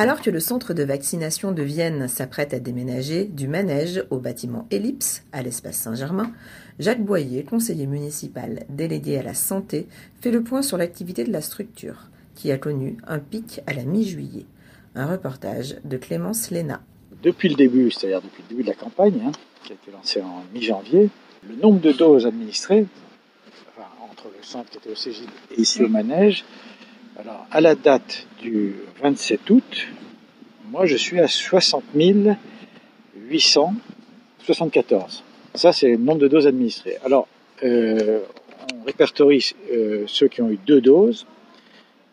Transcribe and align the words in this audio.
Alors 0.00 0.22
que 0.22 0.30
le 0.30 0.40
centre 0.40 0.72
de 0.72 0.82
vaccination 0.82 1.52
de 1.52 1.62
Vienne 1.62 2.08
s'apprête 2.08 2.54
à 2.54 2.58
déménager 2.58 3.26
du 3.26 3.48
manège 3.48 4.02
au 4.08 4.16
bâtiment 4.16 4.66
Ellipse 4.70 5.24
à 5.30 5.42
l'espace 5.42 5.76
Saint-Germain, 5.76 6.32
Jacques 6.78 7.04
Boyer, 7.04 7.44
conseiller 7.44 7.86
municipal 7.86 8.64
délégué 8.70 9.18
à 9.18 9.22
la 9.22 9.34
santé, 9.34 9.86
fait 10.22 10.30
le 10.30 10.42
point 10.42 10.62
sur 10.62 10.78
l'activité 10.78 11.22
de 11.22 11.30
la 11.30 11.42
structure, 11.42 12.08
qui 12.34 12.50
a 12.50 12.56
connu 12.56 12.96
un 13.06 13.18
pic 13.18 13.60
à 13.66 13.74
la 13.74 13.84
mi-juillet. 13.84 14.46
Un 14.94 15.04
reportage 15.04 15.76
de 15.84 15.98
Clémence 15.98 16.50
Léna. 16.50 16.80
Depuis 17.22 17.50
le 17.50 17.56
début, 17.56 17.90
c'est-à-dire 17.90 18.22
depuis 18.22 18.42
le 18.44 18.48
début 18.48 18.62
de 18.62 18.68
la 18.68 18.76
campagne, 18.76 19.20
hein, 19.22 19.32
qui 19.64 19.72
a 19.72 19.74
été 19.74 19.90
lancée 19.90 20.22
en 20.22 20.44
mi-janvier, 20.54 21.10
le 21.46 21.56
nombre 21.56 21.80
de 21.82 21.92
doses 21.92 22.24
administrées, 22.24 22.86
entre 24.10 24.28
le 24.34 24.42
centre 24.42 24.70
qui 24.70 24.78
était 24.78 24.90
au 24.92 24.94
Cégide 24.94 25.28
et 25.50 25.60
ici 25.60 25.82
au 25.82 25.88
manège, 25.88 26.46
alors, 27.20 27.46
à 27.50 27.60
la 27.60 27.74
date 27.74 28.26
du 28.40 28.76
27 29.02 29.50
août, 29.50 29.88
moi 30.70 30.86
je 30.86 30.96
suis 30.96 31.20
à 31.20 31.28
60 31.28 31.84
874. 33.28 35.22
Ça, 35.54 35.74
c'est 35.74 35.88
le 35.88 35.96
nombre 35.98 36.20
de 36.20 36.28
doses 36.28 36.46
administrées. 36.46 36.96
Alors, 37.04 37.28
euh, 37.62 38.20
on 38.74 38.84
répertorie 38.86 39.54
euh, 39.70 40.04
ceux 40.06 40.28
qui 40.28 40.40
ont 40.40 40.48
eu 40.48 40.58
deux 40.66 40.80
doses. 40.80 41.26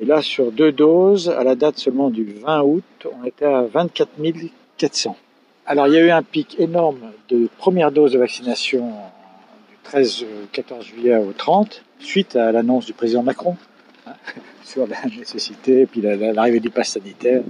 Et 0.00 0.04
là, 0.04 0.22
sur 0.22 0.52
deux 0.52 0.70
doses, 0.70 1.28
à 1.30 1.42
la 1.42 1.56
date 1.56 1.78
seulement 1.78 2.10
du 2.10 2.34
20 2.34 2.62
août, 2.62 2.84
on 3.20 3.24
était 3.24 3.46
à 3.46 3.62
24 3.62 4.10
400. 4.78 5.16
Alors, 5.66 5.88
il 5.88 5.94
y 5.94 5.96
a 5.96 6.00
eu 6.00 6.10
un 6.10 6.22
pic 6.22 6.60
énorme 6.60 7.10
de 7.28 7.48
première 7.58 7.90
dose 7.90 8.12
de 8.12 8.18
vaccination 8.18 8.92
du 9.68 9.76
13-14 9.90 10.82
juillet 10.82 11.16
au 11.16 11.32
30, 11.32 11.82
suite 11.98 12.36
à 12.36 12.52
l'annonce 12.52 12.86
du 12.86 12.92
président 12.92 13.24
Macron 13.24 13.56
sur 14.64 14.86
la 14.86 14.96
nécessité, 15.16 15.86
puis 15.86 16.00
l'arrivée 16.00 16.60
du 16.60 16.70
pass 16.70 16.90
sanitaire 16.90 17.42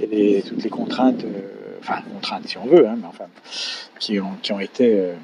et 0.00 0.42
toutes 0.46 0.62
les 0.62 0.70
contraintes, 0.70 1.24
euh, 1.24 1.78
enfin 1.80 2.02
contraintes 2.12 2.46
si 2.46 2.58
on 2.58 2.66
veut, 2.66 2.86
hein, 2.86 2.96
mais 3.00 3.06
enfin, 3.06 3.26
qui 3.98 4.20
ont, 4.20 4.32
qui 4.42 4.52
ont 4.52 4.60
été, 4.60 4.98
euh, 4.98 5.14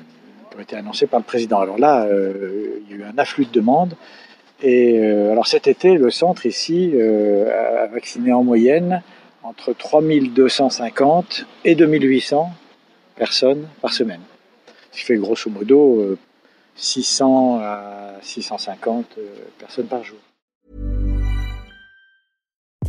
ont 0.56 0.60
été 0.60 0.76
annoncées 0.76 1.06
par 1.06 1.20
le 1.20 1.24
président. 1.24 1.60
Alors 1.60 1.78
là, 1.78 2.04
euh, 2.04 2.80
il 2.88 2.96
y 2.96 3.00
a 3.00 3.04
eu 3.04 3.08
un 3.08 3.18
afflux 3.18 3.46
de 3.46 3.52
demandes. 3.52 3.94
Et 4.62 5.02
alors 5.02 5.46
cet 5.46 5.68
été, 5.68 5.94
le 5.94 6.10
centre 6.10 6.44
ici 6.44 6.92
a 7.00 7.86
vacciné 7.86 8.30
en 8.34 8.44
moyenne 8.44 9.02
entre 9.42 9.72
3250 9.72 11.46
et 11.64 11.74
2800 11.74 12.50
personnes 13.16 13.66
par 13.80 13.94
semaine. 13.94 14.20
Ce 14.92 14.98
qui 14.98 15.06
fait 15.06 15.16
grosso 15.16 15.48
modo 15.48 16.14
600 16.76 17.58
à 17.62 18.12
650 18.20 19.18
personnes 19.58 19.86
par 19.86 20.04
jour. 20.04 20.18